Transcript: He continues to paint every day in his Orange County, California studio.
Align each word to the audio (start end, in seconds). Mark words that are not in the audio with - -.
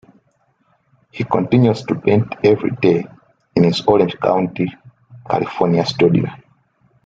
He 1.11 1.23
continues 1.25 1.83
to 1.83 1.93
paint 1.93 2.25
every 2.43 2.71
day 2.71 3.05
in 3.55 3.63
his 3.63 3.81
Orange 3.85 4.19
County, 4.19 4.75
California 5.29 5.85
studio. 5.85 6.27